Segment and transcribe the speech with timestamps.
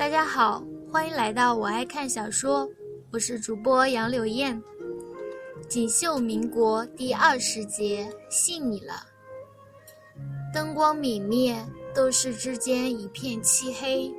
[0.00, 2.66] 大家好，欢迎来到我爱看小说，
[3.12, 4.58] 我是主播杨柳燕。
[5.68, 8.94] 锦绣民国第二十节，信你了。
[10.54, 11.54] 灯光泯灭，
[11.94, 14.10] 斗室之间一片漆黑，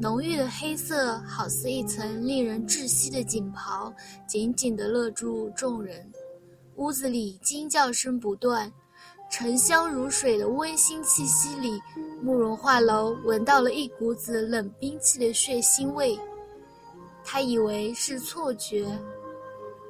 [0.00, 3.92] 浓郁的黑色好似一层令人窒息的锦袍，
[4.28, 6.08] 紧紧地勒住众人。
[6.76, 8.72] 屋子里惊叫声不断。
[9.30, 11.80] 沉香如水的温馨气息里，
[12.22, 16.18] 慕容画楼闻到了一股子冷兵器的血腥味。
[17.22, 18.86] 他以为是错觉，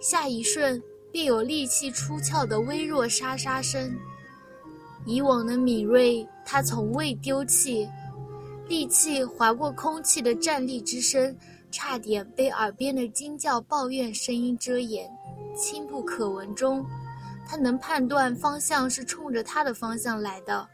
[0.00, 0.82] 下一瞬
[1.12, 3.96] 便有利器出鞘的微弱沙沙声。
[5.06, 7.88] 以往的敏锐，他从未丢弃。
[8.66, 11.34] 利器划过空气的站立之声，
[11.70, 15.08] 差点被耳边的惊叫抱怨声音遮掩，
[15.56, 16.84] 轻不可闻中。
[17.48, 20.68] 他能判断方向是冲着他的方向来的，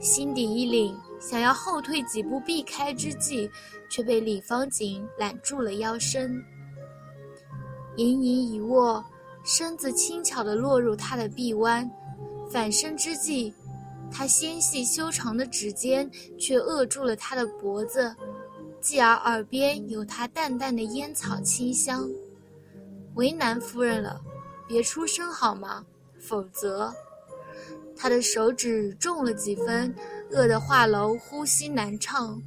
[0.00, 3.48] 心底一凛，想要后退几步避开之际，
[3.88, 6.44] 却被李方景揽住了腰身。
[7.96, 9.04] 盈盈一握，
[9.44, 11.88] 身子轻巧地落入他的臂弯，
[12.50, 13.54] 反身之际，
[14.10, 18.12] 他纤细修长的指尖却扼住了他的脖子，
[18.80, 22.10] 继而耳边有他淡淡的烟草清香。
[23.14, 24.20] 为难夫人了，
[24.66, 25.84] 别出声好吗？
[26.32, 26.90] 否则，
[27.94, 29.94] 他的手指重了几分，
[30.30, 32.42] 饿得画楼呼吸难畅。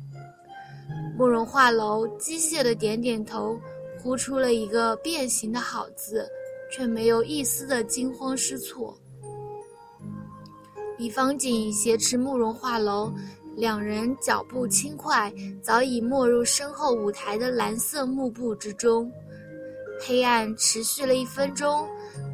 [1.15, 3.55] 慕容画楼机械的点点头，
[4.01, 6.27] 呼出了一个变形的好字，
[6.71, 8.97] 却没有一丝的惊慌失措。
[10.97, 13.13] 李方锦挟持慕容画楼，
[13.55, 19.11] 两人脚步轻快，早已没入身后舞台的蓝色幕布之中。
[19.99, 21.87] 黑暗持续了一分钟。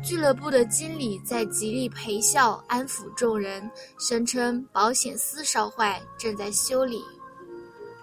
[0.04, 7.02] 俱乐部的经理在极力陪笑安抚众人，声称保险丝烧坏，正在修理。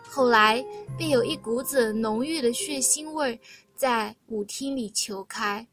[0.09, 0.65] 后来
[0.97, 3.39] 便有一股子浓郁的血腥味
[3.77, 5.67] 在舞厅里球开，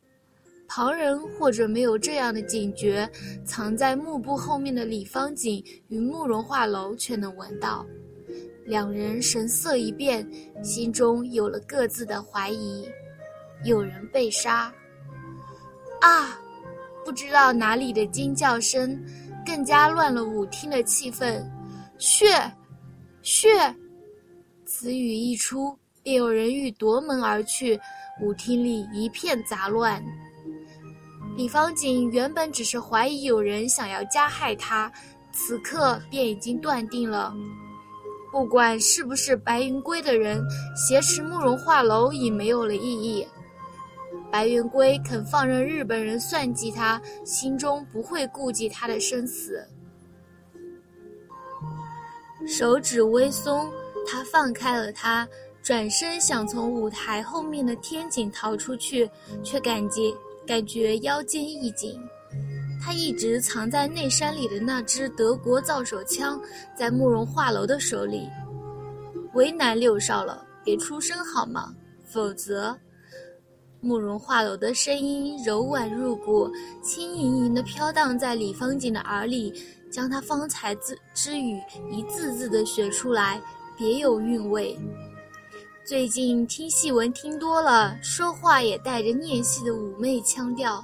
[0.68, 3.10] 旁人或者没有这样的警觉，
[3.46, 7.86] 藏在幕布后面的李方锦与慕容画楼却能闻到。
[8.66, 10.28] 两人神色一变，
[10.64, 12.88] 心中有了各自的怀疑：
[13.64, 14.74] 有人被杀。
[16.02, 16.38] 啊！
[17.06, 19.00] 不知道哪里的惊叫声，
[19.46, 21.44] 更加乱了舞厅的气氛。
[22.00, 22.26] 血，
[23.22, 23.48] 血！
[24.66, 27.80] 此语一出，便有人欲夺门而去，
[28.22, 30.04] 舞厅里一片杂乱。
[31.38, 34.92] 李方景原本只是怀疑有人想要加害他，
[35.32, 37.32] 此刻便已经断定了，
[38.32, 40.42] 不管是不是白云归的人
[40.76, 43.28] 挟持慕容画楼，已没有了意义。
[44.36, 49.66] 白云归肯放任日本人算计他，心中不会顾及他的生死。
[52.46, 53.72] 手指微松，
[54.06, 55.26] 他放开了他，
[55.64, 59.10] 转身想从舞台后面的天井逃出去，
[59.42, 60.14] 却感觉
[60.46, 61.98] 感觉腰间一紧。
[62.84, 66.38] 他一直藏在内山里的那支德国造手枪，
[66.76, 68.28] 在慕容画楼的手里。
[69.34, 71.74] 为难六少了，别出声好吗？
[72.04, 72.78] 否则。
[73.86, 76.50] 慕容画楼的声音柔婉入骨，
[76.82, 79.54] 轻盈盈地飘荡在李方锦的耳里，
[79.92, 83.40] 将他方才字之语一字字地学出来，
[83.78, 84.76] 别有韵味。
[85.86, 90.84] 最近听戏文听多了，说话也带着念戏的妩媚腔调。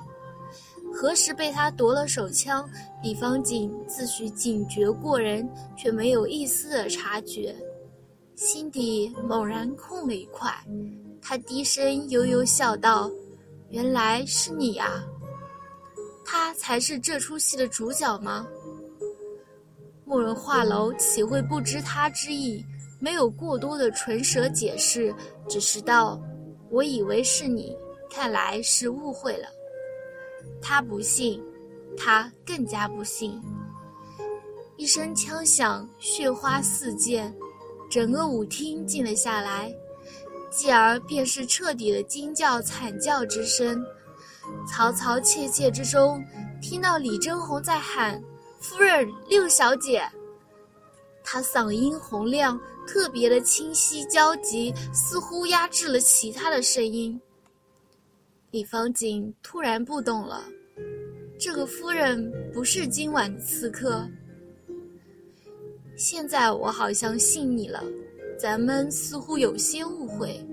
[0.94, 2.69] 何时被他夺了手枪？
[3.01, 7.56] 李方锦自诩警觉过人，却没有一丝的察觉，
[8.35, 10.53] 心底猛然空了一块。
[11.22, 13.09] 他低声悠悠笑道
[13.70, 15.04] ：“原来是你呀，
[16.26, 18.46] 他才是这出戏的主角吗？”
[20.04, 22.66] 慕容画楼岂会不知他之意？
[23.00, 25.14] 没有过多的唇舌解释，
[25.48, 26.22] 只是道
[26.70, 27.76] ：“我以为是你，
[28.10, 29.48] 看来是误会了。”
[30.62, 31.42] 他不信，
[31.98, 33.42] 他更加不信。
[34.78, 37.34] 一声枪响，血花四溅，
[37.90, 39.74] 整个舞厅静了下来。
[40.51, 43.81] 继而便是彻底的惊叫惨叫之声，
[44.68, 46.21] 嘈嘈切切之中，
[46.62, 48.21] 听到李真红在喊
[48.59, 50.03] ：“夫人，六小姐。”
[51.24, 57.19] 她嗓音洪亮，特别的清晰焦急，似乎压制了其他的声音。
[58.50, 60.44] 李方锦突然不懂了，
[61.39, 64.06] 这个夫人不是今晚的刺客。
[65.95, 67.81] 现在我好像信你了。
[68.42, 70.44] 咱们似乎有些误会。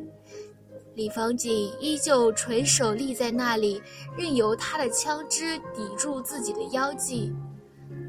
[0.95, 3.81] 李方锦依旧垂手立在那里，
[4.15, 7.33] 任由他的枪支抵住自己的腰际。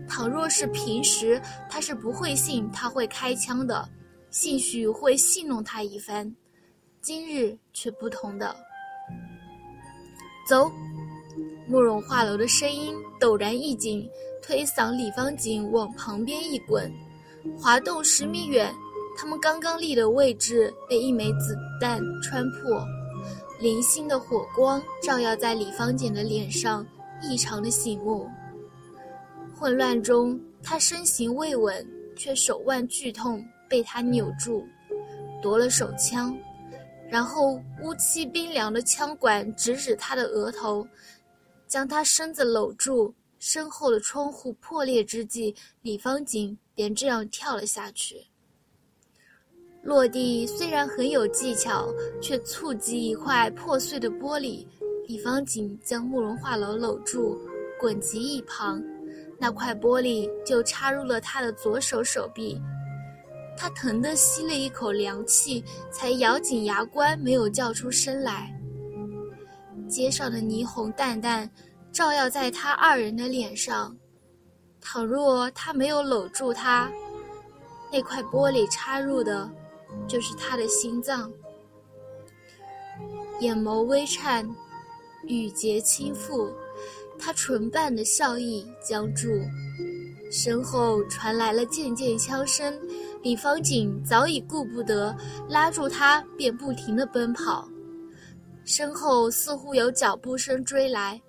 [0.06, 3.88] 倘若是平时，他是不会信他会开枪的。
[4.31, 6.30] 兴许会戏弄他一番。
[7.02, 8.54] 今日却不同的。
[10.46, 10.70] 走，
[11.70, 14.06] 慕容画楼的声音陡然一紧，
[14.42, 16.92] 推搡李方景往旁边一滚，
[17.58, 18.76] 滑动十米远。
[19.21, 22.81] 他们刚刚立的位置被一枚子弹穿破，
[23.60, 26.88] 零星的火光照耀在李方景的脸上，
[27.21, 28.30] 异常的醒目。
[29.54, 31.86] 混乱中，他身形未稳，
[32.16, 34.66] 却手腕剧痛，被他扭住，
[35.42, 36.33] 夺了手枪，
[37.10, 40.88] 然后乌漆冰凉的枪管直指他的额头，
[41.68, 43.13] 将他身子搂住。
[43.38, 48.29] 身后的窗户破裂之际，李方景便这样跳了下去。
[49.81, 51.88] 落地虽然很有技巧，
[52.22, 54.66] 却触及一块破碎的玻璃。
[55.08, 57.40] 李方景将慕容画楼搂住，
[57.80, 58.84] 滚及一旁，
[59.40, 62.62] 那块玻璃就插入了他的左手手臂。
[63.58, 68.54] 他疼得吸了一口凉气，才咬紧牙关，没有叫出声来。
[69.88, 71.50] 街上的霓虹淡淡，
[71.92, 73.96] 照耀在他二人的脸上。
[74.80, 76.92] 倘若他没有搂住他，
[77.92, 79.50] 那块玻璃插入的。
[80.07, 81.31] 就是他的心脏，
[83.39, 84.50] 眼眸微颤，
[85.24, 86.51] 语节轻覆，
[87.18, 89.30] 他唇瓣的笑意僵住。
[90.31, 92.80] 身后传来了渐渐枪声，
[93.24, 95.15] 李方景早已顾不得，
[95.47, 97.68] 拉住他便不停地奔跑。
[98.63, 101.19] 身后似乎有脚步声追来，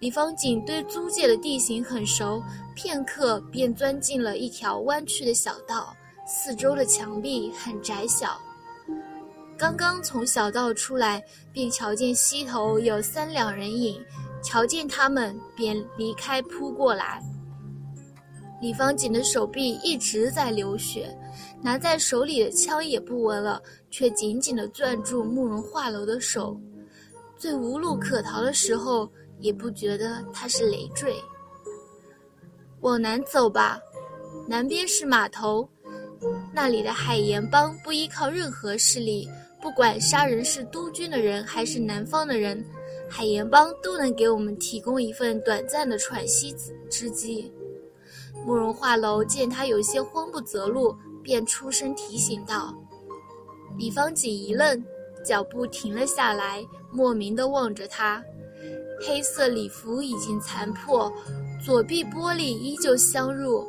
[0.00, 2.42] 李方景对租界的地形很熟，
[2.74, 5.94] 片刻便钻进了一条弯曲的小道。
[6.24, 8.40] 四周的墙壁很窄小，
[9.58, 11.22] 刚刚从小道出来，
[11.52, 14.02] 便瞧见西头有三两人影，
[14.42, 17.22] 瞧见他们便离开扑过来。
[18.60, 21.12] 李方景的手臂一直在流血，
[21.60, 23.60] 拿在手里的枪也不稳了，
[23.90, 26.58] 却紧紧地攥住慕容画楼的手。
[27.36, 29.10] 最无路可逃的时候，
[29.40, 31.20] 也不觉得他是累赘。
[32.80, 33.80] 往南走吧，
[34.48, 35.68] 南边是码头。
[36.52, 39.28] 那里的海盐帮不依靠任何势力，
[39.60, 42.64] 不管杀人是督军的人还是南方的人，
[43.08, 46.54] 海盐帮都能给我们提供一份短暂的喘息
[46.90, 47.52] 之机。
[48.46, 52.74] 慕容画楼见他有些慌不择路，便出声提醒道
[53.78, 54.84] ：“李方锦一愣，
[55.24, 58.22] 脚步停了下来，莫名地望着他。
[59.04, 61.12] 黑色礼服已经残破，
[61.64, 63.66] 左臂玻璃依旧镶入。”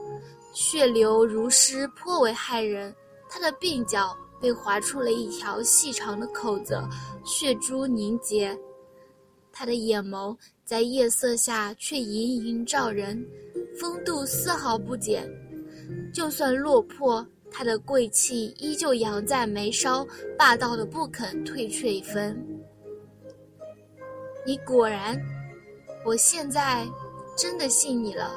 [0.54, 2.96] 血流如湿，颇为骇人。
[3.28, 6.80] 他的鬓角被划出了一条细长的口子，
[7.26, 8.56] 血珠凝结。
[9.52, 13.26] 他的眼眸在夜色下却盈盈照人，
[13.80, 15.28] 风度丝毫不减。
[16.14, 20.06] 就算落魄，他的贵气依旧扬在眉梢，
[20.38, 22.38] 霸道的不肯退却一分。
[24.46, 25.20] 你果然，
[26.06, 26.88] 我现在
[27.36, 28.32] 真的信你了。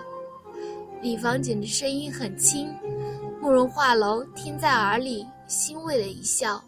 [1.03, 2.75] 李方景的声音很轻，
[3.41, 6.63] 慕容画楼听在耳里，欣慰的一笑。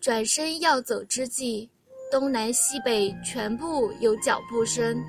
[0.00, 1.68] 转身要走之际，
[2.10, 5.02] 东南西北全部有脚步声，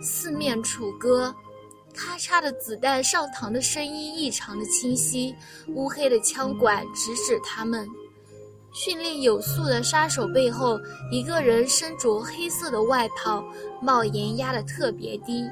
[0.00, 1.34] 四面楚歌，
[1.94, 5.34] 咔嚓的子弹上膛的声音异常的清晰，
[5.74, 7.86] 乌黑的枪管直指他们。
[8.72, 10.80] 训练有素的杀手背后，
[11.12, 13.44] 一个人身着黑色的外袍，
[13.82, 15.44] 帽檐压得特别低。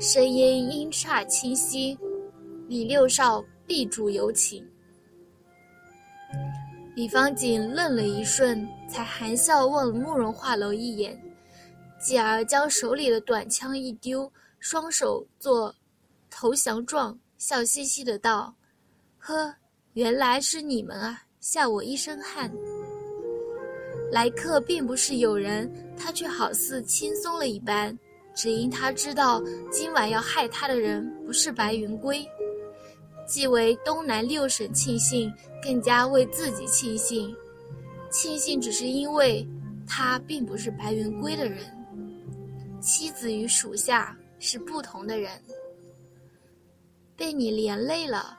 [0.00, 1.96] 声音音差清晰，
[2.68, 4.66] 李六少必主有请。
[6.96, 11.18] 李方景愣了一瞬，才含笑望了慕容画楼一眼，
[12.00, 15.72] 继而将手里的短枪一丢，双手做
[16.28, 18.52] 投降状，笑嘻嘻的道
[19.16, 19.54] ：“呵，
[19.92, 22.52] 原来是你们啊，吓我一身汗。”
[24.10, 27.96] 来客并不是友人，他却好似轻松了一般。
[28.34, 32.26] 只因他知道今晚要害他的人不是白云归，
[33.26, 37.34] 既为东南六省庆幸，更加为自己庆幸。
[38.10, 39.46] 庆幸只是因为
[39.86, 41.58] 他并不是白云归的人，
[42.80, 45.30] 妻子与属下是不同的人。
[47.16, 48.36] 被你连累了，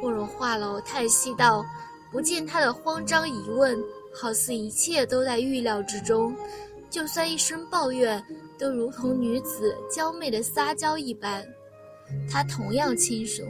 [0.00, 1.64] 慕容画楼叹息道，
[2.10, 3.78] 不见他的慌张疑问，
[4.14, 6.34] 好似一切都在预料之中，
[6.88, 8.22] 就算一声抱怨。
[8.60, 11.42] 都如同女子娇媚的撒娇一般，
[12.30, 13.46] 他同样轻松。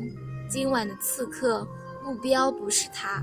[0.48, 1.66] 今晚的刺客
[2.04, 3.20] 目标不是他。